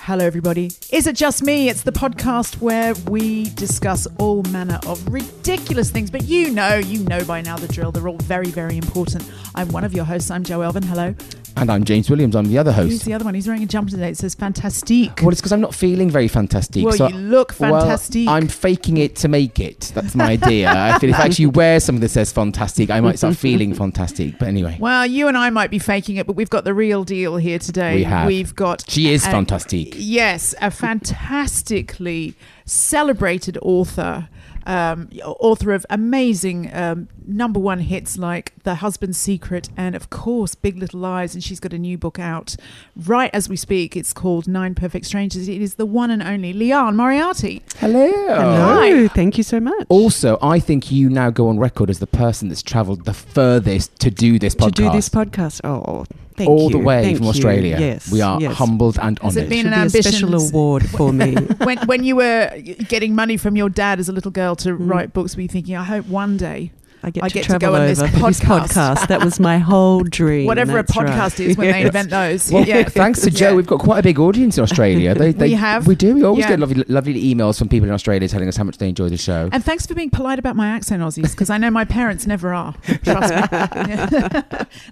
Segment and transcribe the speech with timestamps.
[0.00, 0.70] Hello, everybody.
[0.90, 1.68] Is it just me?
[1.68, 7.00] It's the podcast where we discuss all manner of ridiculous things, but you know, you
[7.04, 7.92] know by now the drill.
[7.92, 9.30] They're all very, very important.
[9.54, 10.30] I'm one of your hosts.
[10.30, 10.82] I'm Joe Elvin.
[10.84, 11.14] Hello.
[11.60, 12.36] And I'm James Williams.
[12.36, 13.04] I'm the other Who's host.
[13.04, 13.34] the other one?
[13.34, 14.10] He's wearing a jumper today.
[14.10, 15.18] It says fantastique.
[15.20, 16.84] Well, it's because I'm not feeling very fantastic.
[16.84, 18.28] Well, so you look well, fantastic.
[18.28, 19.90] I'm faking it to make it.
[19.92, 20.70] That's my idea.
[20.72, 24.38] I feel if I actually wear something that says fantastic, I might start feeling fantastic.
[24.38, 27.02] But anyway, Well, you and I might be faking it, but we've got the real
[27.02, 27.96] deal here today.
[27.96, 28.26] We have.
[28.28, 28.84] We've got.
[28.88, 29.94] She is a- fantastic.
[29.96, 32.34] Yes, a fantastically
[32.66, 34.28] celebrated author.
[34.68, 40.54] Um, author of amazing um, number one hits like The Husband's Secret and, of course,
[40.54, 41.34] Big Little Lies.
[41.34, 42.54] And she's got a new book out
[42.94, 43.96] right as we speak.
[43.96, 45.48] It's called Nine Perfect Strangers.
[45.48, 47.62] It is the one and only Liane Moriarty.
[47.78, 48.12] hello.
[48.28, 49.08] Hi.
[49.08, 49.86] Thank you so much.
[49.88, 53.98] Also, I think you now go on record as the person that's travelled the furthest
[54.00, 54.74] to do this podcast.
[54.74, 55.60] to do this podcast.
[55.64, 56.04] Oh,
[56.38, 56.78] thank all you.
[56.78, 57.30] the way Thank from you.
[57.30, 57.76] Australia.
[57.78, 58.54] Yes, we are yes.
[58.56, 59.50] humbled and Has it honoured.
[59.50, 61.34] been Should an be a special award for me.
[61.68, 62.50] when when you were
[62.88, 64.90] getting money from your dad as a little girl to Mm.
[64.90, 66.72] write books, were you thinking, I hope one day
[67.02, 68.68] I get, I to, get to travel go on this over for this podcast.
[68.72, 69.06] podcast.
[69.06, 70.46] That was my whole dream.
[70.46, 71.06] whatever a That's right.
[71.06, 71.86] podcast is when they Yes.
[71.86, 72.50] invent those.
[72.50, 72.82] Well, yeah.
[72.88, 73.54] thanks to Joe, Yeah.
[73.54, 75.14] we've got quite a big audience in Australia.
[75.14, 75.86] They, they, We have.
[75.86, 76.14] We do.
[76.16, 76.48] We always Yeah.
[76.50, 79.16] get lovely, lovely emails from people in Australia telling us how much they enjoy the
[79.16, 79.48] show.
[79.52, 82.52] And thanks for being polite about my accent, Aussies, because I know my parents never
[82.52, 82.74] are.
[83.04, 84.42] Trust me.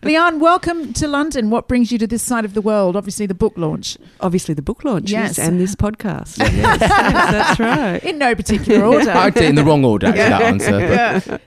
[0.05, 1.51] Liane, welcome to London.
[1.51, 2.95] What brings you to this side of the world?
[2.97, 3.99] Obviously, the book launch.
[4.21, 5.11] Obviously, the book launch.
[5.11, 5.39] Yes.
[5.39, 6.39] and this podcast.
[6.39, 8.05] yes, yes, that's right.
[8.05, 9.11] In no particular order.
[9.11, 10.71] I'd say in the wrong order, actually, that answer.
[10.71, 11.39] but- Yeah.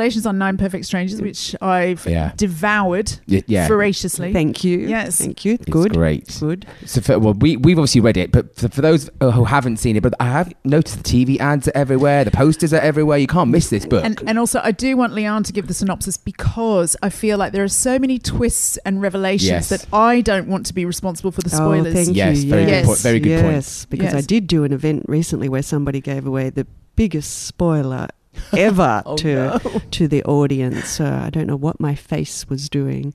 [0.00, 2.32] Congratulations on Nine Perfect Strangers, which I've Yeah.
[2.36, 3.68] devoured Y- yeah.
[3.68, 4.32] voraciously.
[4.32, 4.78] Thank you.
[4.78, 5.18] Yes.
[5.18, 5.54] Thank you.
[5.54, 5.92] It's Good.
[5.92, 6.34] great.
[6.40, 6.66] Good.
[6.86, 9.76] So for, well, we we've obviously read it, but for, for those uh, who haven't
[9.76, 13.18] seen it, but I have noticed the TV ads are everywhere, the posters are everywhere.
[13.18, 14.04] You can't miss this book.
[14.04, 17.52] And, and also, I do want Liane to give the synopsis because I feel like
[17.52, 19.68] there are so many twists and revelations Yes.
[19.68, 21.94] that I don't want to be responsible for the spoilers.
[21.94, 22.50] Oh, thank Yes, you.
[22.50, 22.86] very good yes.
[22.86, 23.54] point, very good point.
[23.54, 26.66] yes, because I did do an event recently where somebody gave away the
[26.96, 28.08] biggest spoiler
[28.56, 29.58] ever Oh, to no.
[29.92, 30.88] to the audience.
[30.88, 33.14] So I don't know what my face was doing.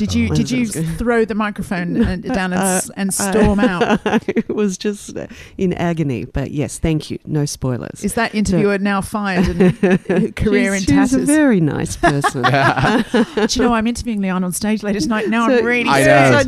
[0.00, 0.34] Did you Oh.
[0.34, 4.00] did you throw the microphone uh, down and, Uh, and storm out?
[4.28, 5.26] it was just uh,
[5.58, 6.24] in agony.
[6.24, 7.18] But yes, thank you.
[7.26, 8.02] No spoilers.
[8.02, 12.42] Is that interviewer now fired and career she's, in she's a very nice person.
[12.42, 15.28] Do you know I'm interviewing Liane on stage later tonight?
[15.28, 16.42] Now So- I'm really I know.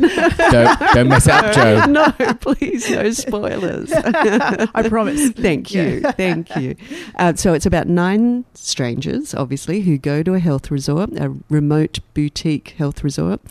[0.51, 1.85] don't, don't mess it up, Joe.
[1.85, 3.91] no, please, no spoilers.
[3.93, 5.29] I promise.
[5.31, 6.01] Thank you.
[6.03, 6.11] Yeah.
[6.11, 6.75] Thank you.
[7.19, 11.99] Uh, so it's about nine strangers, obviously, who go to a health resort, a remote
[12.15, 13.41] boutique health resort.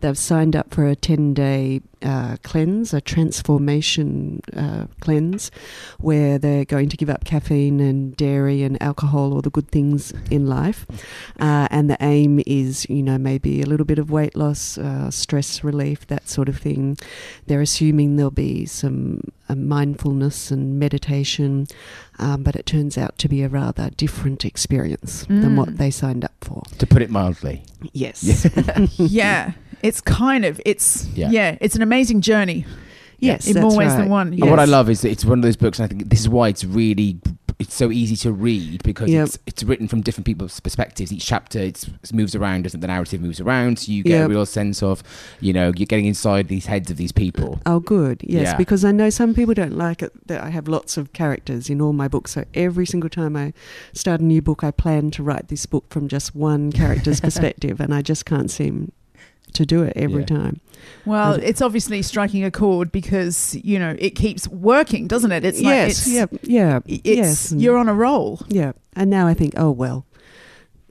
[0.00, 5.50] They've signed up for a 10 day uh, cleanse, a transformation uh, cleanse,
[5.98, 10.12] where they're going to give up caffeine and dairy and alcohol, all the good things
[10.30, 10.86] in life.
[11.40, 15.10] Uh, and the aim is, you know, maybe a little bit of weight loss, uh,
[15.10, 16.96] stress relief, that sort of thing.
[17.46, 21.66] They're assuming there'll be some uh, mindfulness and meditation,
[22.18, 25.76] um, but it turns out to be a rather different experience than what Mm.
[25.78, 26.62] they signed up for.
[26.78, 27.64] To put it mildly.
[27.92, 28.46] Yes.
[28.98, 31.30] yeah, it's kind of it's Yeah.
[31.30, 32.64] yeah, it's an amazing journey.
[33.18, 33.98] Yes, in more ways right.
[33.98, 34.28] than one.
[34.32, 36.18] And what I love is that it's one of those books, and I think this
[36.20, 37.18] is why it's really
[37.60, 39.26] it's so easy to read because Yep.
[39.26, 41.12] it's it's written from different people's perspectives.
[41.12, 44.26] Each chapter it's, it moves around, doesn't the narrative moves around, so you get Yep.
[44.26, 45.04] a real sense of,
[45.40, 47.60] you know, you're getting inside these heads of these people.
[47.64, 48.22] Oh, good.
[48.24, 48.56] Yes, Yeah.
[48.56, 51.80] because I know some people don't like it that I have lots of characters in
[51.80, 52.32] all my books.
[52.32, 53.52] So every single time I
[53.92, 57.78] start a new book, I plan to write this book from just one character's perspective,
[57.78, 58.90] and I just can't seem
[59.54, 60.26] to do it every Yeah.
[60.38, 60.60] time.
[61.06, 65.44] Well, I- it's obviously striking a chord because you know it keeps working, doesn't it?
[65.44, 67.52] It's like yes, it's, yeah, yeah, it's yes.
[67.56, 68.40] you're on a roll.
[68.48, 70.04] Yeah, and now I think, oh well,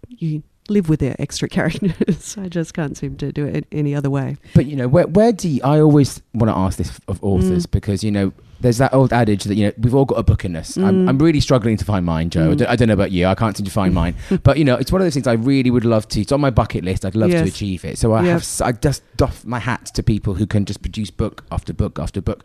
[0.07, 2.37] you live with their extra characters.
[2.39, 4.37] I just can't seem to do it any other way.
[4.53, 7.65] But you know, where where do you, I always want to ask this of authors
[7.67, 7.71] Mm.
[7.71, 8.31] because you know.
[8.61, 10.77] There's that old adage that you know we've all got a book in us.
[10.77, 11.09] I'm, Mm.
[11.09, 12.51] I'm really struggling to find mine, Joe.
[12.51, 12.57] I, Mm.
[12.57, 13.25] don't, I don't know about you.
[13.27, 14.15] I can't seem to find mine.
[14.43, 16.21] But you know, it's one of those things I really would love to.
[16.21, 17.05] It's on my bucket list.
[17.05, 17.97] I'd love to achieve it.
[17.97, 18.45] So I have.
[18.63, 22.21] I just doff my hat to people who can just produce book after book after
[22.21, 22.43] book.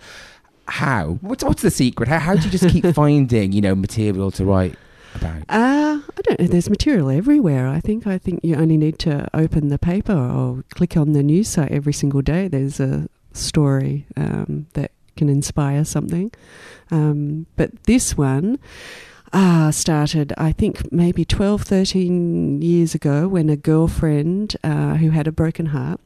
[0.69, 1.19] How?
[1.21, 2.09] What's what's the secret?
[2.09, 4.75] How, how do you just keep finding you know material to write
[5.15, 5.43] about?
[5.49, 6.47] Uh, I don't know.
[6.49, 7.69] There's material everywhere.
[7.69, 8.07] I think.
[8.07, 11.71] I think you only need to open the paper or click on the news site
[11.71, 12.49] every single day.
[12.49, 16.31] There's a story um, that can inspire something.
[16.91, 18.59] Um, but this one
[19.33, 25.27] uh, started, I think, maybe 12, 13 years ago when a girlfriend uh, who had
[25.27, 26.01] a broken heart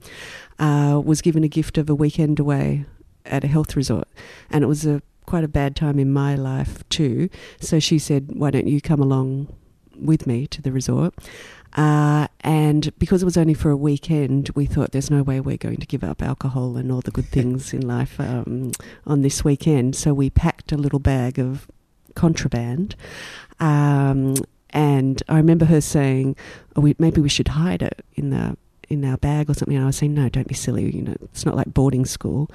[0.59, 2.87] uh, was given a gift of a weekend away
[3.27, 4.09] at a health resort.
[4.51, 7.29] And it was a quite a bad time in my life too.
[7.61, 9.55] So she said, Why don't you come along
[9.97, 11.15] with me to the resort?
[11.75, 15.57] Uh, and because it was only for a weekend, we thought there's no way we're
[15.57, 18.73] going to give up alcohol and all the good things in life um,
[19.07, 19.95] on this weekend.
[19.95, 21.69] So we packed a little bag of
[22.15, 22.97] contraband.
[23.61, 24.35] Um,
[24.71, 26.37] and I remember her saying,
[26.77, 28.57] oh, we, maybe we should hide it in the
[28.89, 29.77] in our bag or something.
[29.77, 30.91] And I was saying, no, don't be silly.
[30.91, 32.51] You know, it's not like boarding school.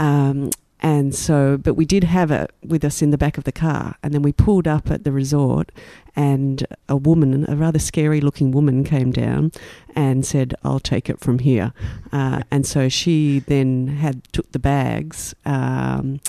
[0.00, 0.50] Um,
[0.86, 3.96] and so, but we did have it with us in the back of the car.
[4.04, 5.72] And then we pulled up at the resort,
[6.14, 9.50] and a woman, a rather scary looking woman, came down
[9.96, 11.72] and said, I'll take it from here.
[12.12, 15.34] Uh, and so she then had took the bags.
[15.44, 16.20] Um,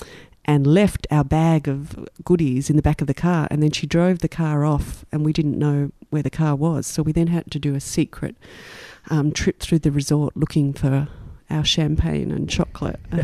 [0.44, 3.86] and left our bag of goodies in the back of the car, and then she
[3.86, 6.86] drove the car off, and we didn't know where the car was.
[6.86, 8.34] So we then had to do a secret
[9.10, 11.06] um, trip through the resort looking for
[11.50, 13.00] our champagne and chocolate.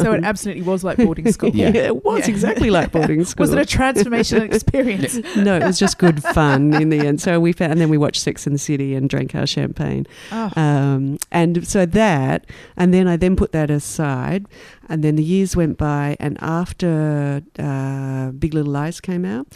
[0.00, 1.50] So it absolutely was like boarding school.
[1.50, 1.68] Yeah.
[1.74, 2.34] it was Yeah.
[2.34, 3.42] exactly like boarding school.
[3.48, 5.18] Was it a transformational experience?
[5.36, 7.20] no, it was just good fun in the end.
[7.20, 10.06] So we found, and then we watched Sex and the City and drank our champagne.
[10.32, 10.50] Oh.
[10.56, 12.46] Um, and so that,
[12.76, 14.46] and then I then put that aside,
[14.88, 19.46] and then the years went by, and after uh, Big Little Lies came out,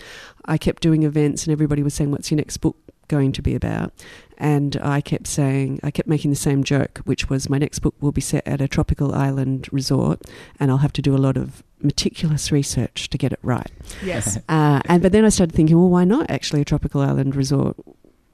[0.46, 2.76] I kept doing events, and everybody was saying, "What's your next book
[3.08, 3.92] going to be about?"
[4.36, 7.94] And I kept saying, I kept making the same joke, which was, my next book
[8.00, 10.22] will be set at a tropical island resort,
[10.58, 13.70] and I'll have to do a lot of meticulous research to get it right.
[14.02, 14.38] yes.
[14.48, 16.30] Uh, and but then I started thinking, well, why not?
[16.30, 17.76] Actually, a tropical island resort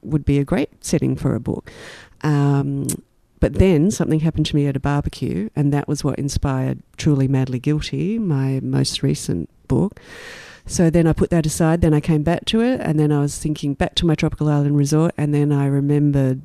[0.01, 1.71] would be a great setting for a book.
[2.21, 2.87] Um,
[3.39, 7.27] but then something happened to me at a barbecue, and that was what inspired Truly
[7.27, 9.99] Madly Guilty, my most recent book.
[10.65, 11.81] So then I put that aside.
[11.81, 14.47] Then I came back to it, and then I was thinking back to my tropical
[14.49, 16.41] island resort, and then I remembered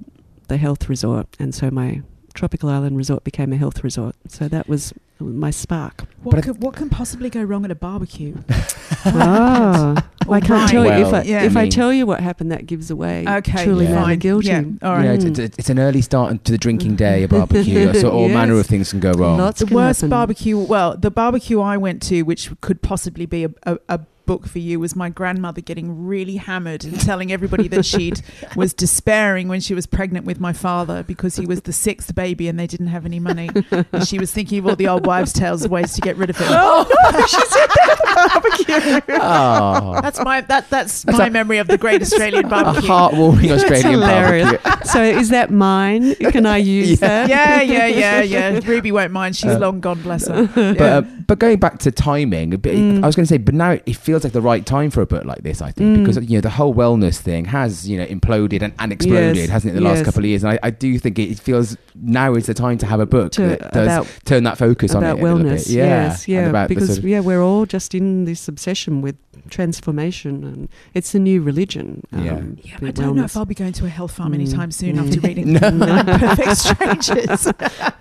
[0.49, 2.03] the health resort, and so my
[2.35, 4.15] tropical island resort became a health resort.
[4.29, 6.05] So that was my spark.
[6.23, 8.37] What, But could, what can possibly go wrong at a barbecue?
[9.07, 10.69] ah, I can't Right.
[10.71, 11.43] tell you if I, yeah.
[11.45, 13.93] if I I tell you what happened, that gives away Okay, truly Yeah.
[13.95, 14.19] madly fine.
[14.19, 14.49] guilty.
[14.49, 15.03] Yeah, all right.
[15.03, 15.39] You know, it's, Mm.
[15.39, 17.93] it's, it's an early start to the drinking day, a barbecue.
[17.95, 18.35] so all Yes.
[18.35, 19.39] manner of things can go wrong.
[19.39, 20.11] Lots the worst happen.
[20.11, 24.47] barbecue well the barbecue i went to which could possibly be a, a, a book
[24.47, 28.21] for you was my grandmother getting really hammered and telling everybody that she'd
[28.56, 32.49] was despairing when she was pregnant with my father because he was the sixth baby
[32.49, 33.49] and they didn't have any money
[33.92, 36.30] and she was thinking of all the old wives tales of ways to get rid
[36.30, 36.87] of him Oh,
[40.02, 43.50] that's my that that's, That's my a- memory of the great australian a barbecue heartwarming
[43.52, 44.56] Australian hilarious.
[44.62, 44.87] barbecue.
[44.90, 46.14] so is that mine?
[46.16, 47.26] Can I use Yeah.
[47.26, 47.28] that?
[47.28, 51.02] yeah yeah yeah yeah ruby won't mind she's Uh, long gone bless her But uh,
[51.26, 53.02] but going back to timing, but Mm.
[53.02, 55.06] I was going to say, but now it feels like the right time for a
[55.06, 55.61] book like this.
[55.62, 56.04] I think Mm.
[56.06, 59.49] because you know the whole wellness thing has you know imploded and, and exploded, Yes,
[59.50, 59.75] hasn't it?
[59.75, 60.04] The last yes.
[60.06, 62.87] couple of years, and I, I do think it feels now is the time to
[62.87, 65.66] have a book To, that does about turn that focus on it about a wellness.
[65.66, 65.68] bit.
[65.68, 66.49] Yeah, Yes, yeah.
[66.49, 69.16] about Because sort of- yeah, we're all just in this obsession with
[69.49, 72.02] transformation, and it's the new religion.
[72.12, 72.40] Um, Yeah.
[72.80, 73.37] yeah, I don't know if.
[73.37, 75.06] I'll be going to a health farm Mm, anytime soon mm.
[75.06, 75.70] after reading No.
[75.70, 77.46] Nine Perfect Strangers.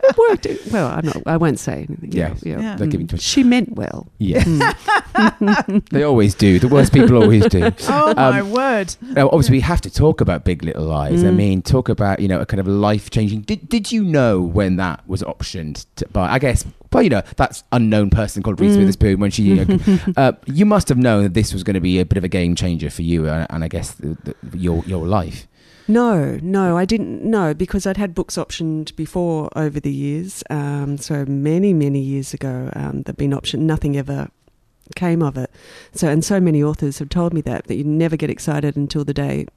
[0.07, 0.48] It worked.
[0.72, 1.17] Well, I'm not.
[1.25, 2.12] I won't say anything.
[2.12, 2.36] Yeah.
[2.43, 2.60] yeah.
[2.62, 2.75] Yeah.
[2.77, 2.91] They're Mm.
[2.91, 4.07] giving She meant well.
[4.19, 5.89] yeah, Mm.
[5.89, 6.60] they always do.
[6.60, 7.72] The worst people always do.
[7.88, 8.96] Oh my Um, word!
[9.02, 11.24] Now, obviously, we have to talk about Big Little Lies.
[11.24, 11.36] I Mm.
[11.36, 13.42] mean, talk about you know a kind of life changing.
[13.42, 16.30] Did Did you know when that was optioned to, by?
[16.32, 18.80] I guess Well, you know, that's unknown person called Reese Mm.
[18.80, 19.44] Witherspoon when she.
[19.44, 19.80] You, know,
[20.18, 22.30] uh, you must have known that this was going to be a bit of a
[22.30, 25.48] game changer for you and, and I guess the, the, your your life.
[25.88, 30.44] No, no, I didn't know because I'd had books optioned before over the years.
[30.50, 33.60] Um, so many, many years ago, um, they've been optioned.
[33.60, 34.30] Nothing ever
[34.96, 35.51] came of it.
[35.94, 39.04] So, and so many authors have told me that that you never get excited until
[39.04, 39.48] the day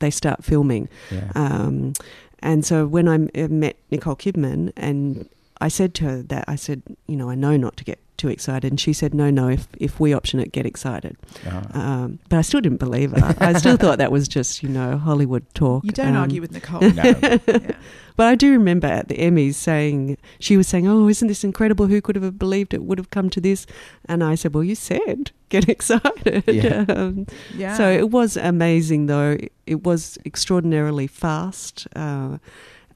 [0.00, 0.88] they start filming.
[1.10, 1.30] Yeah.
[1.34, 1.94] Um,
[2.40, 5.28] and so when I met Nicole Kidman and
[5.60, 8.32] I said to her that I said, you know, I know not to get too
[8.32, 11.16] excited, and she said, no, no, if if we option it, get excited.
[11.46, 11.62] Ah.
[11.82, 13.34] Um, but I still didn't believe her.
[13.38, 15.84] I still thought that was just, you know, Hollywood talk.
[15.84, 16.80] You don't Um, argue with Nicole.
[16.80, 17.02] No.
[17.22, 17.72] Yeah.
[18.16, 21.86] But I do remember at the Emmys saying, she was saying, oh, isn't this incredible?
[21.88, 23.66] Who could have believed it would have come to this?
[24.08, 26.44] And I said, well, you said, get excited.
[26.46, 26.84] Yeah.
[26.88, 27.26] Um,
[27.56, 27.76] Yeah.
[27.76, 29.36] So it was amazing, though.
[29.66, 31.88] It was extraordinarily fast.
[31.96, 32.38] Uh,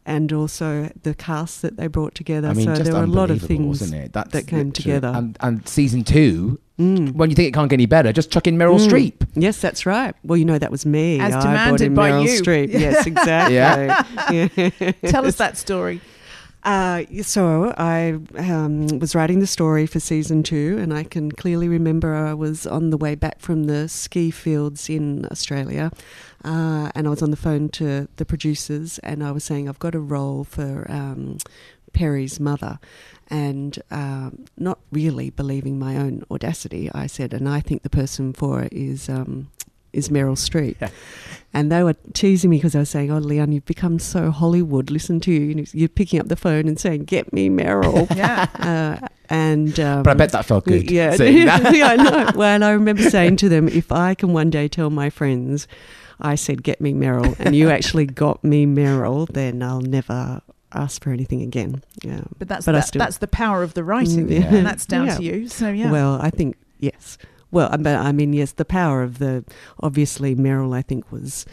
[0.09, 2.49] and also the cast that they brought together.
[2.49, 3.81] I mean, so just there were a lot of unbelievable, things.
[3.83, 4.13] wasn't it?
[4.15, 5.09] That came literally- together.
[5.15, 7.13] And, and season two, Mm.
[7.15, 8.89] when you think it can't get any better, just chuck in Meryl Mm.
[8.89, 9.15] Streep.
[9.35, 10.15] Yes, that's right.
[10.23, 11.19] Well, you know, that was me.
[11.21, 12.41] As I demanded in by Meryl you.
[12.41, 12.69] Streep.
[12.73, 13.57] Yes, exactly.
[13.57, 14.93] Yeah.
[15.11, 16.01] Tell us that story.
[16.65, 21.69] Uh, so I um, was writing the story for season two, and I can clearly
[21.69, 25.91] remember I was on the way back from the ski fields in Australia,
[26.45, 29.79] uh, and I was on the phone to the producers, and I was saying I've
[29.79, 31.39] got a role for um,
[31.93, 32.79] Perry's mother,
[33.29, 38.33] and um, not really believing my own audacity, I said, and I think the person
[38.33, 39.09] for it is.
[39.09, 39.51] Um,
[39.91, 40.91] is Meryl Streep, Yeah.
[41.55, 44.91] and they were teasing me because I was saying, "Oh, Liane, you've become so Hollywood.
[44.91, 45.65] Listen to you.
[45.73, 48.47] You're picking up the phone and saying, "Get me Meryl." Yeah.
[49.01, 50.91] uh, and um, But I bet that felt good.
[50.91, 52.31] Yeah, yeah, I know.
[52.37, 55.67] Well, and I remember saying to them, "If I can one day tell my friends,
[56.21, 60.43] I said, get me Meryl, and you actually got me Meryl, then I'll never."
[60.75, 61.83] Ask for anything again.
[62.05, 62.21] Yeah.
[62.39, 64.55] But that's But that, still- that's the power of the writing, Mm, yeah.
[64.55, 65.17] and that's down Yeah.
[65.17, 65.49] to you.
[65.49, 65.91] So yeah.
[65.91, 67.17] Well, I think yes.
[67.51, 69.47] Well, but I mean, yes, the power of the
[69.81, 71.47] obviously Meryl, I think, was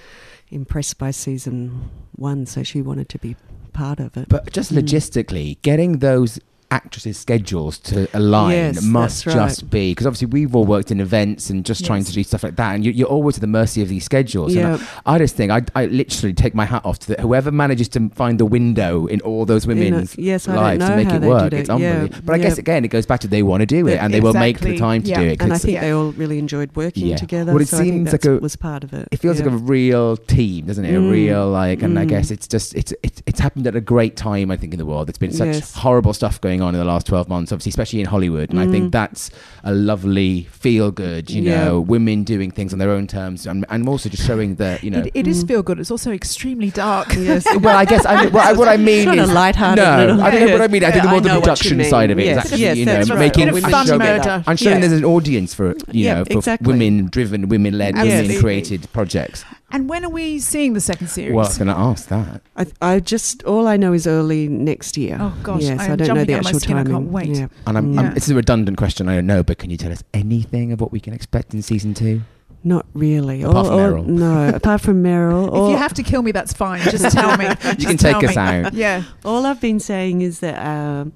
[0.49, 3.37] impressed by season one, so she wanted to be
[3.71, 4.27] part of it.
[4.27, 4.79] But just Mm.
[4.81, 6.37] logistically, getting those
[6.71, 9.33] actresses' schedules to align Yes, must right.
[9.33, 12.43] just be because obviously we've all worked in events and just trying to do stuff
[12.43, 14.55] like that, and you, you're always at the mercy of these schedules.
[14.55, 17.51] And I, I just think I, I literally take my hat off to the, whoever
[17.51, 21.09] manages to find the window in all those You know, women's yes, lives to make
[21.09, 21.51] it work.
[21.51, 22.21] did It's it, yeah, unbelievable.
[22.25, 24.19] But I guess again, it goes back to they want to do it, and they
[24.21, 25.19] will make the time to Yeah.
[25.21, 25.41] do it.
[25.41, 27.53] and I think they all really enjoyed working together.
[27.53, 29.07] Well, it so I think seems like a- was part of it.
[29.11, 30.93] it feels like a real team, doesn't it?
[30.95, 31.11] A Mm.
[31.11, 32.09] real like, and I Mm.
[32.09, 34.51] guess it's just it's it's it's happened at a great time.
[34.51, 35.73] I think in the world, it's been such Yes.
[35.75, 38.67] horrible stuff going on in the last twelve months, obviously, especially in Hollywood, and I
[38.67, 38.91] think Mm.
[38.91, 39.29] that's
[39.63, 41.29] a lovely feel good.
[41.29, 41.65] You Yeah.
[41.65, 44.91] know, women doing things on their own terms, and, and also just showing that you
[44.91, 44.99] know.
[44.99, 45.47] it, it is Mm.
[45.47, 45.79] feel good.
[45.79, 47.15] It's also extremely dark.
[47.25, 47.45] Yes.
[47.61, 49.97] well, I guess I mean, what, I, what I mean Sort is of lighthearted No,
[49.97, 50.83] little- I think what I mean.
[50.83, 52.37] I think Yeah, more I the know what you production side of it is Yes,
[52.45, 53.19] actually yes, you know right.
[53.19, 54.43] making Bit of and fun showing, murder.
[54.45, 54.79] and showing Yeah.
[54.87, 56.67] there's an audience for you Yeah, know for exactly.
[56.71, 59.43] women-driven, women-led, women-created projects.
[59.71, 61.33] And when are we seeing the second series?
[61.33, 62.41] Well, I was going to ask that.
[62.55, 65.17] I, I just all I know is early next year.
[65.19, 66.77] Oh, gosh, yes, I am I don't know the actual skin.
[66.77, 66.93] I timing.
[66.93, 67.27] can't wait.
[67.29, 67.47] Yeah.
[67.65, 68.01] And I'm, Yeah.
[68.01, 70.79] I'm, it's a redundant question, I don't know, but can you tell us anything of
[70.79, 72.21] what we can expect in season two?
[72.63, 73.41] Not really.
[73.43, 74.05] Apart All- from all- Meryl.
[74.05, 75.47] No, apart from Meryl.
[75.47, 76.81] if you have to kill me, that's fine.
[76.81, 77.45] Just tell me.
[77.77, 78.41] You can take us me.
[78.41, 78.73] out.
[78.73, 79.03] Yeah.
[79.25, 81.11] all I've been saying is that um,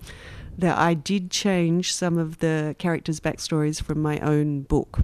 [0.58, 5.00] that I did change some of the characters' backstories from my own book,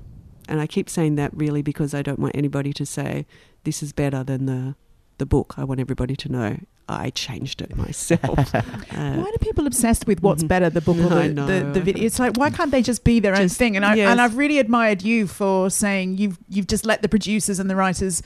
[0.47, 3.25] and I keep saying that really because I don't want anybody to say
[3.63, 4.75] this is better than the
[5.17, 5.53] the book.
[5.57, 6.57] I want everybody to know
[6.89, 8.53] I changed it myself.
[8.95, 10.47] Uh, Why are people obsessed with what's Mhm.
[10.47, 12.05] better, the book or the, the, the video?
[12.05, 13.75] It's like why can't they just be their own thing?
[13.75, 14.09] And I yes.
[14.09, 17.75] and I've really admired you for saying you've you've just let the producers and the
[17.75, 18.21] writers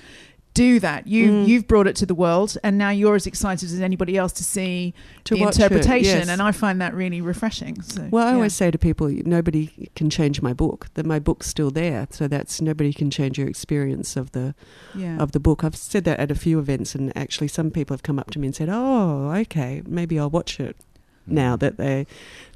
[0.53, 1.07] do that.
[1.07, 1.47] You Mm.
[1.47, 4.43] you've brought it to the world, and now you're as excited as anybody else to
[4.43, 4.93] see
[5.25, 6.19] To the watch it, interpretation.
[6.19, 6.27] yes.
[6.27, 7.81] And I find that really refreshing.
[7.81, 8.35] So, Well, I yeah.
[8.35, 10.87] always say to people, nobody can change my book.
[10.95, 14.55] That my book's still there, so that's nobody can change your experience of the
[14.95, 15.17] yeah.
[15.17, 15.63] of the book.
[15.63, 18.39] I've said that at a few events, and actually, some people have come up to
[18.39, 20.75] me and said, "Oh, okay, maybe I'll watch it
[21.31, 22.05] now that they."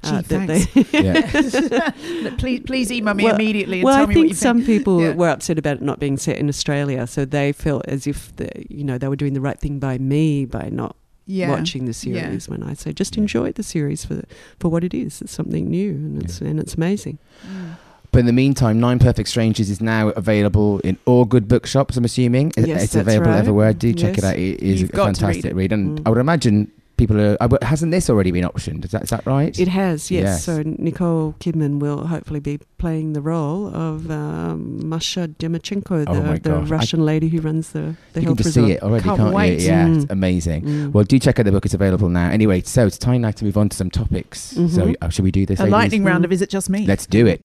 [0.02, 2.30] uh, Gee, that they Yeah.
[2.38, 4.56] please, please email me Well- immediately and well, tell I me think what you some
[4.58, 4.66] think.
[4.66, 5.14] people Yeah.
[5.14, 8.48] were upset about it not being set in Australia, so they felt as if the,
[8.68, 11.48] you know they were doing the right thing by me by not Yeah.
[11.50, 12.22] watching the Yeah.
[12.22, 12.48] series.
[12.48, 13.22] When I say just Yeah.
[13.22, 14.22] enjoy the series for
[14.60, 17.18] for what it is, it's something new and it's and it's amazing.
[17.46, 17.76] Mm.
[18.12, 22.04] But in the meantime, Nine Perfect Strangers is now available in all good bookshops, I'm
[22.04, 22.52] assuming.
[22.56, 23.38] Yes, it's that's available right.
[23.38, 23.72] everywhere.
[23.72, 24.36] Do check it out.
[24.36, 25.72] It is You've a got to read fantastic read.
[25.72, 26.02] And Mm.
[26.06, 27.36] I would imagine people are.
[27.40, 28.84] uh, Hasn't this already been optioned?
[28.84, 29.58] Is that, is that right?
[29.58, 30.22] It has, yes.
[30.24, 30.44] Yes.
[30.44, 36.32] So Nicole Kidman will hopefully be playing the role of um, Masha Dmitrichenko, the, Oh
[36.34, 36.70] the gosh.
[36.70, 38.66] I- Russian lady who runs the, the you can health just resort.
[38.66, 39.60] see it already, Can't can't wait.
[39.60, 39.66] you?
[39.66, 40.10] Yeah, it's Mm.
[40.10, 40.62] amazing.
[40.64, 40.92] Mm.
[40.92, 41.64] Well, do check out the book.
[41.64, 42.30] It's available now.
[42.30, 44.40] Anyway, so it's time now to move on to some topics.
[44.40, 44.94] So, Mhm.
[45.02, 45.58] uh, should we do this?
[45.60, 45.72] A ladies?
[45.72, 46.86] lightning round of Is It Just Me?
[46.86, 47.40] Let's do it.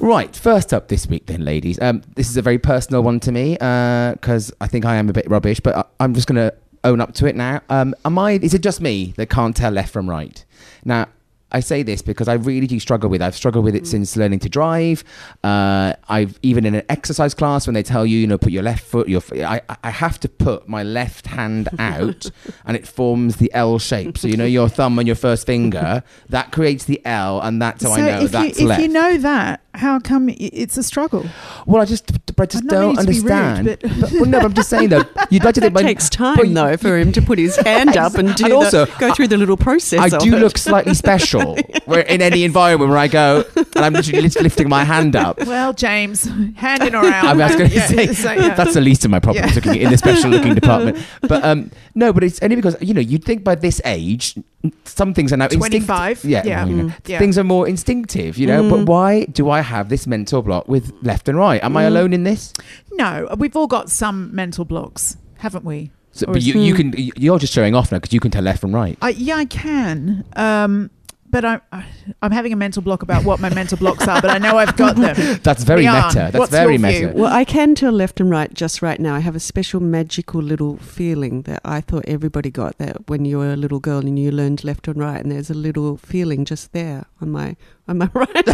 [0.00, 1.78] Right, first up this week, then, ladies.
[1.78, 5.12] Um, this is a very personal one to me because I think I am a
[5.12, 6.54] bit rubbish, but I, I'm just going to
[6.84, 7.60] own up to it now.
[7.68, 8.32] Um, am I?
[8.32, 10.42] Is it just me that can't tell left from right?
[10.86, 11.08] Now,
[11.52, 13.20] I say this because I really do struggle with.
[13.20, 13.24] it.
[13.24, 15.02] I've struggled with it since learning to drive.
[15.42, 18.62] Uh, I've even in an exercise class when they tell you, you know, put your
[18.62, 19.08] left foot.
[19.08, 19.32] Your f-
[19.68, 22.30] I, I have to put my left hand out,
[22.64, 24.18] and it forms the L shape.
[24.18, 27.82] So you know your thumb and your first finger that creates the L, and that's
[27.84, 28.80] how I know if, that's you, left.
[28.80, 31.24] if you know that, how come it's a struggle?
[31.66, 33.66] well, I just, I just I'm don't meaning to be rude, understand.
[33.80, 35.04] but- but, well, no, but I'm just saying though.
[35.30, 37.56] You'd like to think That by- takes time you- though for him to put his
[37.66, 40.00] hand up and do And the- also, go through the little process.
[40.00, 40.40] I of do it.
[40.40, 41.39] look slightly special
[41.84, 45.38] where in any environment where I go and I'm literally lifting my hand up.
[45.46, 46.24] Well, James,
[46.56, 47.24] hand in or out.
[47.24, 48.54] I, mean, I was going to Yeah, say so, yeah.
[48.54, 49.54] that's the least of my problems Yeah.
[49.54, 50.98] looking in the special looking department.
[51.22, 54.36] But um, no, but it's only because you know you'd think by this age
[54.84, 55.86] some things are now instinctive.
[55.86, 56.66] 25, Yeah, yeah.
[56.66, 56.94] you know, Mm.
[57.08, 57.18] Yeah.
[57.18, 58.36] things are more instinctive.
[58.36, 61.62] You know, but why do I have this mental block with left and right?
[61.64, 62.52] Am I alone in this?
[62.92, 65.90] No, we've all got some mental blocks, haven't we?
[66.12, 68.60] So, but you, you can you're just showing off now because you can tell left
[68.60, 68.98] from right.
[69.00, 70.24] I, yeah, I can.
[70.36, 70.90] Um,
[71.30, 71.84] but I, I,
[72.22, 74.76] I'm having a mental block about what my mental blocks are, but I know I've
[74.76, 75.38] got them.
[75.42, 76.06] That's very Yeah.
[76.06, 76.14] meta.
[76.32, 77.12] That's What's very meta.
[77.14, 79.14] Well, I can tell left and right just right now.
[79.14, 83.38] I have a special magical little feeling that I thought everybody got that when you
[83.38, 86.44] were a little girl and you learned left and right, and there's a little feeling
[86.44, 87.56] just there on my
[87.88, 88.48] on my right.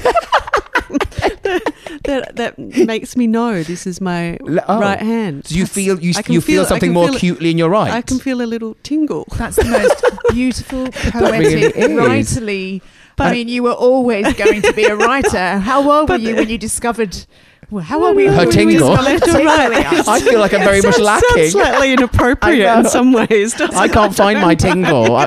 [2.04, 4.80] that that makes me know this is my oh.
[4.80, 5.46] right hand.
[5.46, 7.92] So you feel you, you feel, feel- something more feel acutely in your right.
[7.92, 9.26] I can feel a little tingle.
[9.36, 11.90] That's the most beautiful, poetic, is.
[11.90, 12.82] writerly.
[13.18, 15.58] I mean, you were always going to be a writer.
[15.58, 17.26] How old were But- you when you discovered?
[17.68, 18.30] Well, how old were you?
[18.30, 18.90] Her when tingle.
[18.90, 20.08] discovered Left and right.
[20.08, 21.48] I feel like I'm very much lacking.
[21.50, 23.60] Slightly inappropriate in some ways.
[23.60, 24.16] I can't it?
[24.16, 25.16] find my tingle.
[25.16, 25.24] I,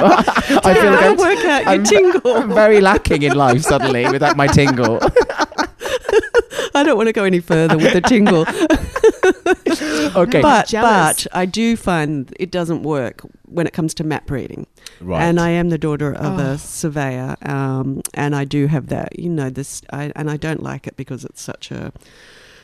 [0.64, 2.34] I feel like I'll I'm, work out your I'm- tingle.
[2.36, 5.00] I'm very lacking in life suddenly without my tingle.
[6.80, 8.46] I don't want to go any further with the tingle.
[10.16, 10.42] Okay.
[10.42, 11.24] but jealous.
[11.26, 14.66] but I do find it doesn't work when it comes to map reading.
[15.00, 15.22] right.
[15.22, 16.52] And I am the daughter of Oh.
[16.54, 19.18] a surveyor, um, and I do have that.
[19.20, 21.92] You know this, I, and I don't like it because it's such a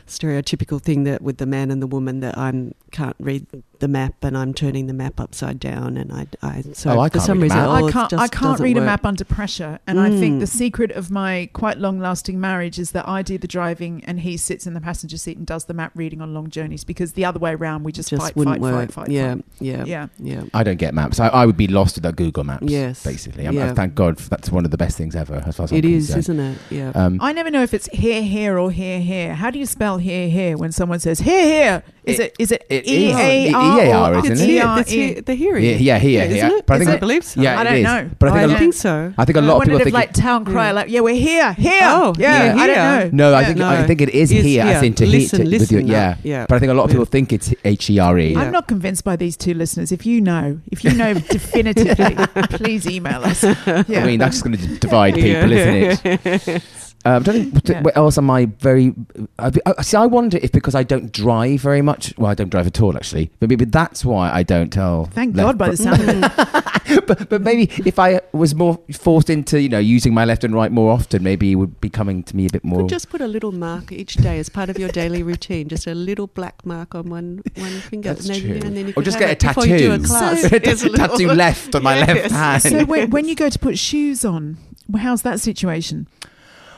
[0.06, 3.46] stereotypical thing that with the man and the woman that I can't read
[3.80, 7.08] the map and I'm turning the map upside down, and I, I so Oh, I
[7.08, 8.12] for some reason I can't.
[8.14, 10.40] I can't doesn't read a map under pressure, and I think Mm.
[10.40, 14.36] the secret of my quite long-lasting marriage is that I do the driving and he
[14.36, 16.84] sits in the passenger seat and does the map reading on long journeys.
[16.84, 18.74] Because the other way around, we just, Just fight, fight, work.
[18.74, 19.44] fight, fight, yeah, fight.
[19.60, 20.06] yeah, Yeah.
[20.18, 20.42] yeah.
[20.54, 21.20] I don't get maps.
[21.20, 22.66] I, I would be lost without Google Maps.
[22.66, 23.02] Yes.
[23.04, 23.46] Basically.
[23.46, 23.74] I'm, Yeah.
[23.74, 25.84] Thank God for, that's one of the best things ever as far as I'm It
[25.84, 26.38] is, concerned.
[26.38, 26.58] isn't it?
[26.70, 26.92] Yeah.
[26.94, 29.34] Um, I never know if it's here, here, or here, here.
[29.34, 31.82] How do you spell here, here when someone says here, here?
[32.04, 33.16] Is It- it is it it E is.
[33.16, 34.46] A E- R EAR, or oh, isn't it's it?
[34.46, 34.80] here, E-R-E?
[34.80, 35.64] it's here, the hearing.
[35.64, 36.56] yeah, yeah, here, isn't yeah.
[36.58, 36.66] it?
[36.66, 36.96] But I Is think it?
[36.96, 37.40] I believe so.
[37.40, 38.10] Yeah, I don't know.
[38.18, 39.14] But I think I a I don't- think so.
[39.18, 40.76] I think a I lot of people if think like town cry, hmm.
[40.76, 41.80] like yeah, we're here, here.
[41.82, 43.30] Oh, yeah, yeah, I don't know.
[43.30, 43.68] No, I think No.
[43.68, 44.84] I think it is Is here, as here.
[44.84, 45.60] in to Listen, heat.
[45.60, 46.10] with your, listen, yeah.
[46.10, 46.46] no, yeah.
[46.48, 48.32] But I think a lot of people think it's H E R E.
[48.32, 48.40] Yeah.
[48.40, 49.92] I'm not convinced by these two listeners.
[49.92, 52.16] If you know, if you know definitively,
[52.56, 53.42] please email us.
[53.42, 54.02] Yeah.
[54.02, 56.62] I mean, that's going to divide people, isn't it?
[57.06, 57.82] Um, don't think, what, Yeah.
[57.82, 58.92] what else am I very?
[59.38, 62.12] I, I, see, I wonder if because I don't drive very much.
[62.18, 63.30] Well, I don't drive at all, actually.
[63.38, 65.04] But maybe that's why I don't tell.
[65.06, 66.62] Thank left God by the sound of it.
[67.06, 70.54] but, but maybe if I was more forced into, you know, using my left and
[70.54, 72.80] right more often, maybe it would be coming to me a bit more.
[72.80, 75.68] Could just put a little mark each day as part of your daily routine.
[75.68, 78.68] Just a little black mark on one one finger, That's and then, true.
[78.68, 80.06] and then you or just have get a it before you do a tattoo.
[80.08, 80.40] class.
[80.50, 82.62] So- It's a little- tattoo left on my left hand.
[82.62, 84.56] So when, when you go to put shoes on,
[84.98, 86.06] how's that situation?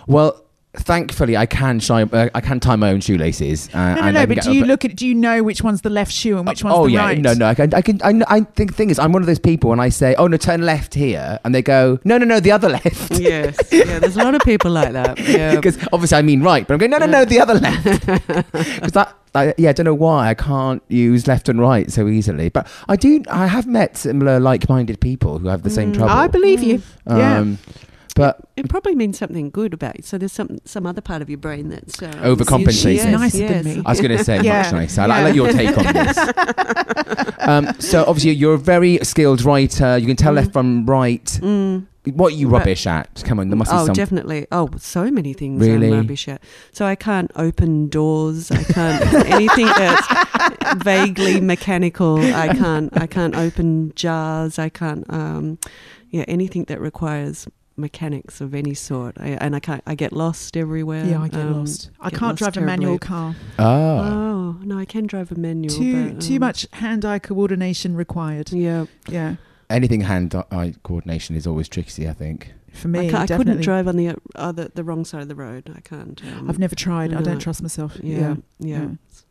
[0.09, 0.45] Well,
[0.75, 2.09] thankfully, I can shine.
[2.13, 3.69] Uh, I can tie my own shoelaces.
[3.75, 4.21] Uh, No, no, no.
[4.21, 4.95] I But do you over- look at?
[4.97, 7.19] Do you know which one's the left shoe and which one's oh the yeah, right?
[7.19, 7.47] no, no.
[7.47, 8.01] I can, I can.
[8.03, 10.27] I, I think the thing is, I'm one of those people when I say, "Oh
[10.27, 13.99] no, turn left here," and they go, "No, no, no, the other left." yes, yeah.
[13.99, 15.19] There's a lot of people like that.
[15.29, 15.55] Yeah.
[15.57, 17.85] Because obviously I mean right, but I'm going, no, no, no, the other left.
[18.53, 22.09] Because that, I, yeah, I don't know why I can't use left and right so
[22.09, 22.49] easily.
[22.49, 25.97] But I do, I have met similar like-minded people who have the same Mm.
[25.97, 26.13] trouble.
[26.15, 26.83] I believe you.
[27.07, 27.45] yeah.
[28.19, 30.03] But It probably means something good about you.
[30.03, 32.97] So there's some some other part of your brain that's uh, Overcompensating.
[32.97, 33.77] Yes, Nicer than yes.
[33.77, 33.83] me.
[33.87, 34.63] I was going to say Yeah.
[34.63, 35.01] much nicer.
[35.03, 35.25] I'll, I'll Yeah.
[35.27, 37.35] let your take on this.
[37.39, 39.97] um, so obviously you're a very skilled writer.
[39.99, 41.25] You can tell left from right.
[41.41, 41.87] Mm.
[42.15, 43.23] What are you But- rubbish at?
[43.25, 43.91] Come on, there must be some.
[43.91, 44.47] oh, definitely.
[44.51, 45.87] Oh, so many things Really?
[45.93, 46.43] I'm rubbish at.
[46.73, 48.51] So I can't open doors.
[48.51, 50.07] I can't anything that's
[50.83, 52.19] vaguely mechanical.
[52.19, 52.91] I can't.
[53.01, 54.59] I can't open jars.
[54.59, 55.05] I can't.
[55.09, 55.59] Um,
[56.11, 57.47] yeah, anything that requires
[57.79, 59.17] mechanics of any sort.
[59.19, 59.83] I, and I can't.
[59.87, 61.05] I get lost everywhere.
[61.05, 61.91] Yeah, I get um, lost.
[62.01, 63.35] I get can't lost drive a manual car.
[63.59, 63.99] Oh.
[63.99, 65.75] Oh no, I can drive a manual.
[65.75, 68.53] Too but, too um, much hand-eye coordination required.
[68.53, 69.37] Yeah, Yeah,
[69.71, 72.09] Anything hand-eye coordination is always tricky.
[72.09, 72.53] I think.
[72.73, 75.35] for me, I, can't, I couldn't drive on the other the wrong side of the
[75.35, 75.73] road.
[75.75, 76.23] I can't.
[76.25, 77.15] Um, I've never tried.
[77.15, 77.97] I don't trust myself.
[78.03, 78.81] Yeah, yeah.
[78.81, 78.89] Yeah.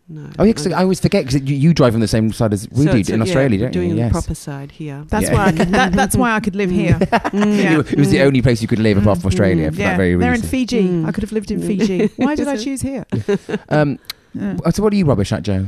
[0.09, 0.29] No.
[0.39, 2.65] Oh yeah, 'cause I always forget because you, you drive on the same side as
[2.71, 3.95] we So do in uh, Australia, yeah, don't doing you?
[3.95, 4.11] the Yes.
[4.13, 5.03] proper side here.
[5.09, 5.33] That's Yeah.
[5.33, 6.93] why I could, that, that's why I could live here.
[7.37, 7.57] Mm.
[7.63, 7.79] Yeah.
[7.79, 9.33] it was the only place you could live apart from Mm.
[9.33, 10.19] Australia for yeah, that very reason.
[10.21, 10.41] they're in.
[10.41, 10.83] Fiji.
[10.87, 11.07] Mm.
[11.07, 11.67] I could have lived in Mm.
[11.67, 12.09] Fiji.
[12.15, 13.05] Why did I choose here?
[13.69, 13.99] um,
[14.33, 14.55] Yeah.
[14.71, 15.65] so what are you rubbish at, Joe?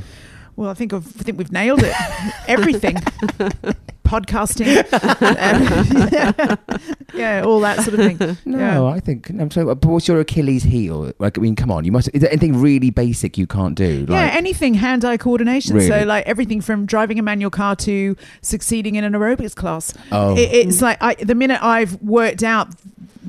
[0.56, 1.94] Well, I think I've, I think we've nailed it.
[2.48, 2.96] Everything,
[4.10, 4.68] podcasting,
[5.22, 6.58] um,
[7.14, 8.38] yeah, all that sort of thing.
[8.46, 8.84] No, Yeah.
[8.86, 9.66] I think I'm sorry.
[9.76, 11.12] But what's your Achilles heel?
[11.20, 12.10] Like, I mean, come on, you must.
[12.14, 14.06] Is there anything really basic you can't do?
[14.10, 15.76] yeah, anything hand-eye coordination.
[15.76, 15.88] Really?
[15.88, 19.94] So, like everything from driving a manual car to succeeding in an aerobics class.
[20.12, 22.70] oh, It, it's like I, the minute I've worked out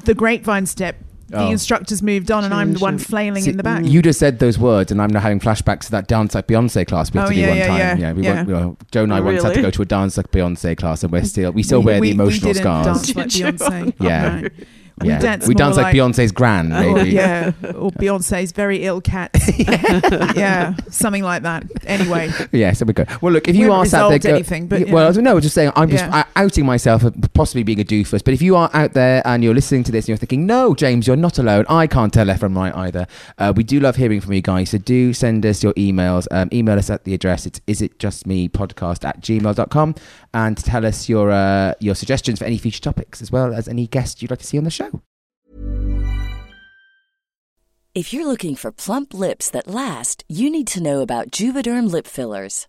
[0.05, 0.97] the grapevine step,
[1.31, 1.51] the Oh.
[1.51, 3.85] instructor's moved on, and I'm the one flailing See, in the back.
[3.85, 6.87] You just said those words, and I'm now having flashbacks to that dance like Beyonce
[6.87, 7.99] class we had Oh, to do yeah, one yeah, time.
[8.01, 8.35] yeah, we yeah.
[8.35, 10.77] Went, well, Joe and I Oh, once had to go to a dance like Beyonce
[10.77, 13.13] class, and we're still we still We- wear we- the emotional we didn't scars.
[13.13, 13.95] Dance like Beyonce.
[14.01, 14.41] Yeah.
[14.43, 14.49] No.
[15.01, 17.11] We dance we dance like, Beyonce's gran, Or, maybe.
[17.11, 19.31] yeah, or Beyonce's very ill cat.
[20.37, 21.65] yeah, something like that.
[21.87, 23.05] Anyway, Yeah, so we go.
[23.21, 24.93] Well, look, if you are sat there, go- anything, but, Yeah, yeah.
[24.93, 26.25] well, no, I was just saying, I'm just Yeah.
[26.37, 27.03] outing myself,
[27.35, 28.23] possibly being a doofus.
[28.25, 30.75] But if you are out there and you're listening to this and you're thinking, no,
[30.75, 31.65] James, you're not alone.
[31.69, 33.07] I can't tell left from right either.
[33.39, 36.27] Uh, we do love hearing from you guys, so do send us your emails.
[36.31, 37.47] Um, email us at the address.
[37.47, 39.95] It's is it just me podcast at gmail.com
[40.33, 43.87] and tell us your uh, your suggestions for any future topics as well as any
[43.87, 45.03] guests you'd like to see on the show.
[47.93, 52.07] If you're looking for plump lips that last, you need to know about Juvederm lip
[52.07, 52.69] fillers.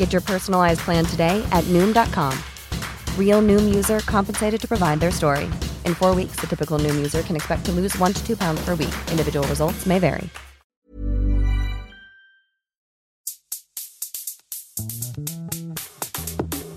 [0.00, 2.32] Get your personalized plan today at Noom.com.
[3.18, 5.44] Real Noom user compensated to provide their story.
[5.84, 8.64] In four weeks, the typical Noom user can expect to lose one to two pounds
[8.64, 8.94] per week.
[9.10, 10.30] Individual results may vary.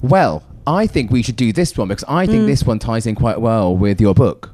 [0.01, 2.29] Well, I think we should do this one because I Mm.
[2.29, 4.52] think this one ties in quite well with your book.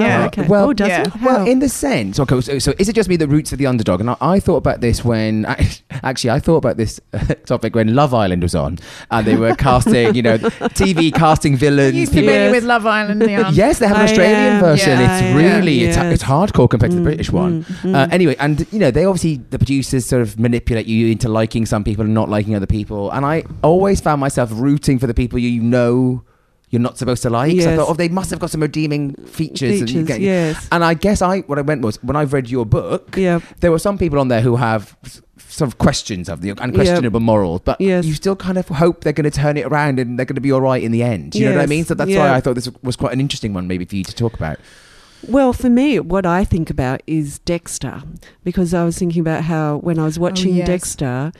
[0.00, 0.22] Yeah.
[0.24, 0.46] Uh, okay.
[0.46, 1.02] Well, oh, does yeah.
[1.02, 1.20] it?
[1.22, 3.66] Well, in the sense, okay, so, so is it just me the roots of the
[3.66, 4.00] underdog?
[4.00, 5.44] And I, I thought about this when,
[5.90, 7.00] actually, I thought about this
[7.46, 8.78] topic when Love Island was on
[9.10, 11.94] and they were casting, you know, TV casting villains.
[11.96, 12.52] you people- familiar Yes.
[12.52, 13.54] with Love Island, Liane?
[13.54, 14.98] Yes, they have an Australian am, version.
[14.98, 16.14] yeah, it's I really am, it's, yes.
[16.14, 17.64] it's hardcore compared to the Mm, British one.
[17.64, 17.94] mm, mm.
[17.94, 21.66] Uh, anyway, and you know they obviously the producers sort of manipulate you into liking
[21.66, 23.10] some people and not liking other people.
[23.10, 26.22] And I always found myself rooting for the people you know
[26.74, 27.60] you're not supposed to like.
[27.60, 29.80] So I thought, oh, they must have got some redeeming features.
[29.80, 30.68] and, you Features, get- yes.
[30.72, 33.38] and I guess I what I went was when I've read your book, Yeah.
[33.60, 34.96] there were some people on there who have
[35.48, 38.04] sort of questions of the unquestionable morals, but Yes.
[38.06, 40.40] you still kind of hope they're going to turn it around and they're going to
[40.40, 41.30] be all right in the end.
[41.32, 41.84] Do you know what I mean?
[41.84, 42.18] So that's Yeah.
[42.28, 44.58] why I thought this was quite an interesting one, maybe for you to talk about.
[45.28, 48.02] Well, for me, what I think about is Dexter,
[48.42, 50.66] because I was thinking about how when I was oh, watching yes.
[50.66, 51.32] Dexter,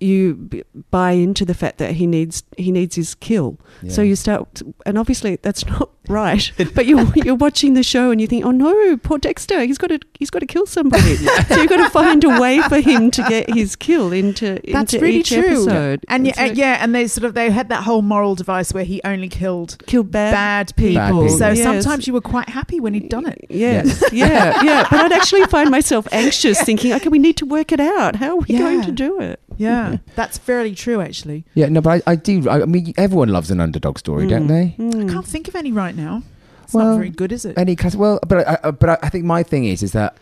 [0.00, 3.58] you buy into the fact that he needs he needs his kill.
[3.88, 6.50] So you start, and obviously that's not right.
[6.74, 9.88] but you're you're watching the show and you think, oh no, poor Dexter, he's got
[9.88, 11.16] to he's got to kill somebody.
[11.48, 14.94] so you've got to find a way for him to get his kill into That's
[14.94, 15.38] into really each true.
[15.40, 16.04] episode.
[16.08, 18.34] And yeah, It's uh, like, yeah, and they sort of they had that whole moral
[18.34, 20.94] device where he only killed kill bad, bad people.
[20.94, 21.28] Bad people.
[21.30, 21.62] So Yes.
[21.62, 23.44] sometimes you were quite happy when he'd done it.
[23.48, 24.86] Yes, yeah, yeah.
[24.90, 28.16] But I'd actually find myself anxious, thinking, okay, we need to work it out.
[28.16, 29.40] How are we going to do it?
[29.56, 31.44] Yeah, that's fairly true, actually.
[31.54, 32.48] Yeah, no, but I, I do.
[32.48, 34.48] I, I mean, everyone loves an underdog story, don't mm.
[34.48, 34.62] they?
[34.76, 35.26] I can't mm.
[35.26, 36.22] think of any right now.
[36.64, 37.56] It's Well, not very good, is it?
[37.56, 37.94] Any class?
[37.96, 40.16] Well, but I, I, but I, I think my thing is, is that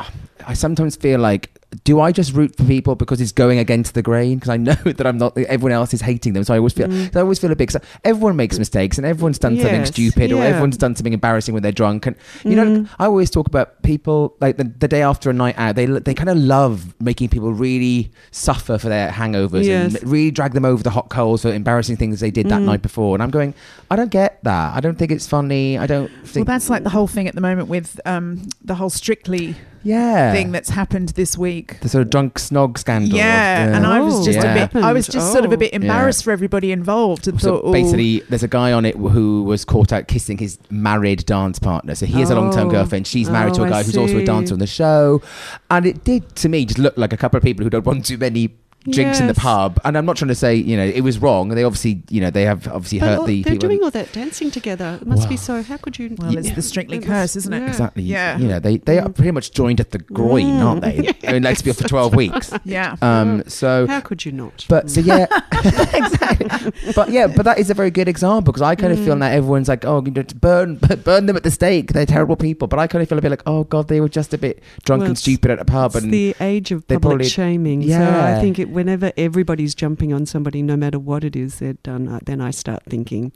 [0.47, 1.51] I sometimes feel like,
[1.85, 4.37] do I just root for people because it's going against the grain?
[4.37, 5.37] Because I know that I'm not.
[5.37, 6.89] Everyone else is hating them, so I always feel.
[6.89, 7.17] Mm.
[7.17, 7.75] I always feel a bit.
[8.05, 11.63] everyone makes mistakes, and everyone's done something Yes, stupid, or everyone's done something embarrassing when
[11.63, 12.07] they're drunk.
[12.07, 12.89] And you know, mm.
[12.99, 15.77] I always talk about people like the, the day after a night out.
[15.77, 19.95] They they kind of love making people really suffer for their hangovers Yes.
[19.95, 22.67] and really drag them over the hot coals for embarrassing things they did that mm.
[22.67, 23.15] night before.
[23.17, 23.55] And I'm going,
[23.91, 24.75] I don't get that.
[24.75, 25.79] I don't think it's funny.
[25.79, 26.47] I don't well, think.
[26.47, 29.55] that's like the whole thing at the moment with um, the whole Strictly
[29.87, 31.81] yeah thing that's happened this week.
[31.81, 33.17] the sort of drunk snog scandal.
[33.17, 34.55] Yeah, and I was Oh, just yeah.
[34.65, 34.83] a bit.
[34.83, 35.77] I was just sort of a bit Oh.
[35.77, 39.43] embarrassed for everybody involved, and So thought, oh, basically, there's a guy on it who
[39.45, 41.95] was caught out kissing his married dance partner.
[41.95, 42.41] So he has a oh.
[42.41, 42.71] long-term Oh.
[42.71, 43.07] girlfriend.
[43.07, 45.23] She's married to a oh, I guy who's also a dancer on the show,
[45.71, 48.05] and it did to me just look like a couple of people who don't want
[48.07, 48.55] too many
[48.91, 49.81] drinks in the pub.
[49.85, 51.49] And I'm not trying to say you know it was wrong.
[51.51, 53.69] They obviously you know they have obviously But hurt all- the they're people.
[53.69, 54.99] doing all that dancing together.
[55.01, 55.63] It must be so.
[55.63, 56.15] How could you?
[56.19, 57.61] well, it's the Strictly It curse, isn't it?
[57.61, 57.69] yeah.
[57.69, 58.03] Exactly.
[58.03, 58.39] Yeah.
[58.39, 61.15] You know they they are pretty much joined at the groin, aren't they?
[61.29, 62.53] I mean, let's be for 12 weeks.
[62.65, 62.97] Yeah.
[63.03, 63.43] Um.
[63.49, 63.87] So.
[63.87, 64.67] How could you not?
[64.69, 66.16] But so yeah, exactly.
[66.95, 69.05] But yeah, but that is a very good example because I kind of Mm.
[69.05, 71.93] feel that everyone's like, oh, you know, burn, burn them at the stake.
[71.93, 72.67] They're terrible people.
[72.69, 74.63] But I kind of feel a bit like, oh god, they were just a bit
[74.85, 77.83] drunk Well, and stupid at a pub, it's and the age of public probably- shaming.
[77.83, 78.37] So Yeah.
[78.37, 82.09] I think it, whenever everybody's jumping on somebody, no matter what it is they've done,
[82.09, 83.33] uh, then I start thinking,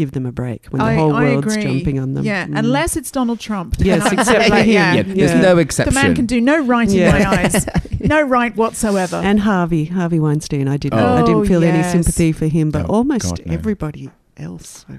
[0.00, 1.62] give them a break when the whole I world's agree.
[1.68, 2.24] jumping on them.
[2.24, 2.58] Yeah, Mm.
[2.58, 3.76] unless it's Donald Trump.
[3.78, 4.68] Yes, except for him.
[4.78, 4.94] yeah.
[4.94, 5.40] yeah, there's Yeah.
[5.48, 5.92] no exception.
[5.94, 7.16] The man can do no right Yeah.
[7.16, 7.66] in my eyes.
[8.14, 9.16] No right whatsoever.
[9.16, 10.66] and Harvey, Harvey Weinstein.
[10.68, 11.16] I didn't, Oh.
[11.20, 13.52] I didn't feel any sympathy for him, but Oh, almost God, no.
[13.54, 14.08] everybody
[14.38, 14.86] else.
[14.88, 14.96] I,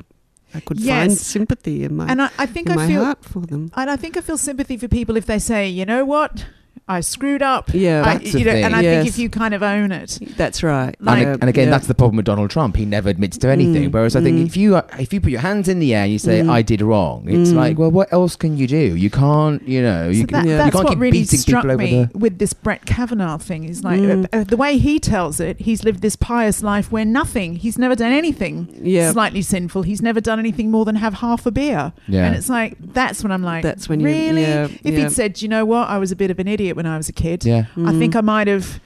[0.54, 3.26] I could find sympathy in my, And I, I think in I my feel heart
[3.26, 3.72] for them.
[3.76, 6.46] and I think I feel sympathy for people if they say, you know what,
[6.88, 7.74] I screwed up.
[7.74, 8.98] Yeah, I, you know, and I thing.
[9.04, 10.94] think if you kind of own it, that's right.
[11.00, 11.72] Like- and, and again, Yeah.
[11.72, 12.76] that's the problem with Donald Trump.
[12.76, 13.90] He never admits to anything.
[13.90, 14.46] Mm, Whereas I think mm.
[14.46, 16.50] if you if you put your hands in the air and you say Mm.
[16.50, 17.56] I did wrong, it's Mm.
[17.56, 18.96] like, well, what else can you do?
[18.96, 20.66] You can't, you know, you, so can, yeah.
[20.66, 22.18] you can't keep really beating struck people over me the.
[22.18, 23.64] with this Brett Kavanaugh thing.
[23.64, 24.26] Is like Mm.
[24.34, 25.60] uh, uh, the way he tells it.
[25.62, 27.56] He's lived this pious life where nothing.
[27.56, 29.12] He's never done anything Yeah.
[29.14, 29.84] slightly sinful.
[29.84, 31.94] He's never done anything more than have half a beer.
[32.08, 32.26] Yeah.
[32.26, 34.42] And it's like that's when I'm like, That's when you- really.
[34.42, 36.86] yeah, if he'd said, you know what, I was a bit of an idiot when
[36.86, 37.46] I was a kid.
[37.46, 37.66] Yeah.
[37.86, 38.18] I think Mm.
[38.18, 38.80] I might have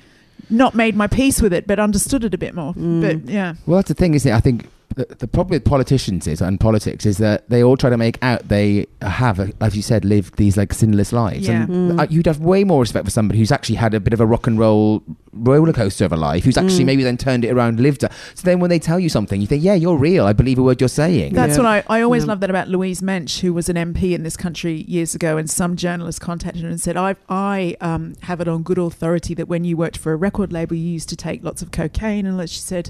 [0.49, 2.73] not made my peace with it, but understood it a bit more.
[2.73, 3.01] Mm.
[3.01, 4.35] But yeah, Well, that's the thing, isn't it?
[4.35, 7.89] I think the, the problem with politicians is and politics is that they all try
[7.89, 11.47] to make out they have, as you said, lived these like sinless lives.
[11.47, 11.63] Yeah.
[11.63, 11.99] And Mm.
[11.99, 14.25] uh, you'd have way more respect for somebody who's actually had a bit of a
[14.25, 15.03] rock and roll
[15.33, 16.85] roller coaster of a life, who's actually Mm.
[16.85, 18.11] maybe then turned it around, lived it.
[18.35, 20.25] So then when they tell you something, you think, yeah, you're real.
[20.25, 21.33] I believe a word you're saying.
[21.33, 21.63] That's Yeah.
[21.63, 22.27] what I, I always Yeah.
[22.29, 25.49] love that about Louise Mensch, who was an MP in this country years ago, and
[25.49, 29.49] some journalist contacted her and said, I, I um, have it on good authority that
[29.49, 32.25] when you worked for a record label, you used to take lots of cocaine.
[32.25, 32.89] And she said,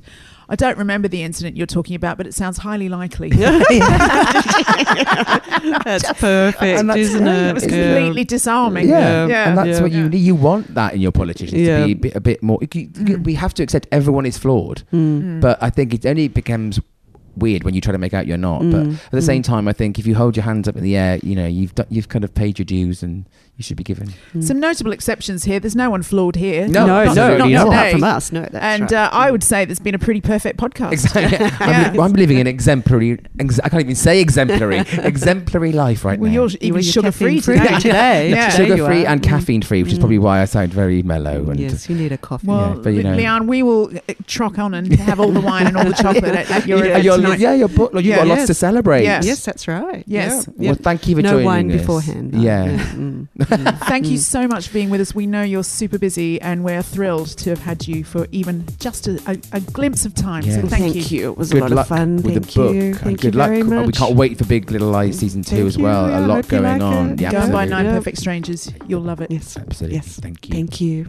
[0.50, 3.30] I don't remember the incident you're talking about, but it sounds highly likely.
[5.84, 7.34] That's perfect, And that's isn't great.
[7.36, 7.48] it?
[7.50, 7.70] it was Yeah.
[7.96, 8.90] completely disarming.
[8.90, 9.50] Yeah, Yeah.
[9.50, 9.82] and that's Yeah.
[9.82, 10.18] what you need.
[10.20, 11.80] You want that in your politicians Yeah.
[11.80, 12.60] to be a bit, a bit more.
[12.62, 13.24] you- you- Mm.
[13.24, 15.42] We have to accept everyone is flawed, Mm.
[15.42, 16.80] but I think it only becomes
[17.38, 18.60] weird when you try to make out you're not.
[18.60, 18.94] But Mm.
[18.94, 19.24] at the Mm.
[19.26, 21.48] same time, I think if you hold your hands up in the air, you know
[21.48, 23.26] you've done, you've kind of paid your dues and
[23.58, 24.14] you should be given.
[24.42, 25.62] Some notable exceptions here.
[25.62, 26.68] There's no one flawed here.
[26.68, 27.92] No, no, not- no, not not, today.
[27.94, 28.32] from us.
[28.34, 28.94] No, that's and right.
[28.94, 30.92] uh, I would say there's been a pretty perfect podcast.
[30.92, 31.38] Exactly.
[31.62, 31.92] I'm, Yeah.
[31.94, 33.18] li- I'm living an exemplary.
[33.40, 34.80] Ex- I can't even say exemplary.
[34.92, 36.34] exemplary life right Well, now.
[36.34, 37.80] you're You even were your sugar free caffeine-free today.
[37.80, 38.30] today.
[38.32, 38.50] Yeah.
[38.50, 39.24] Today Sugar free and Mm.
[39.24, 41.50] caffeine free, which is probably why I sound very mellow.
[41.50, 42.48] And Yes, you need a coffee.
[42.48, 43.16] Well, Yeah, but you know.
[43.16, 46.26] Liane, we will uh, truck on and have all the wine and all the chocolate
[46.26, 47.40] at, at your yeah, event you're, tonight.
[47.40, 48.16] yeah, you're, bu- you've Yeah.
[48.18, 49.04] got lots to celebrate.
[49.04, 49.26] Yes.
[49.26, 50.04] yes, that's right.
[50.08, 50.50] Yes.
[50.58, 51.78] Well, thank you for no joining wine us.
[51.80, 52.34] beforehand.
[52.34, 52.42] no.
[52.42, 52.66] Yeah.
[52.66, 53.28] Mm.
[53.38, 53.45] Mm.
[53.88, 54.22] Thank you mm.
[54.22, 55.14] so much for being with us.
[55.14, 59.08] We know you're super busy and we're thrilled to have had you for even just
[59.08, 60.44] a, a, a glimpse of time.
[60.44, 60.56] Yeah.
[60.56, 61.20] So thank, thank you.
[61.20, 61.32] you.
[61.32, 62.16] It was good a lot luck of fun.
[62.18, 62.76] With thank the book.
[62.76, 62.94] You.
[62.96, 63.52] Thank good you luck.
[63.52, 63.88] Uh, much.
[63.88, 66.06] We can't wait for Big Little Lies season two thank as well.
[66.08, 67.18] A lot going like on.
[67.18, 67.96] Yeah, Go and buy Nine yep.
[67.96, 68.72] Perfect Strangers.
[68.88, 69.32] You'll love it.
[69.32, 69.58] Yes.
[69.58, 69.96] Absolutely.
[69.98, 70.20] Yes.
[70.20, 70.54] Thank you.
[70.54, 71.08] Thank you.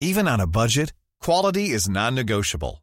[0.00, 2.82] Even on a budget, quality is non negotiable.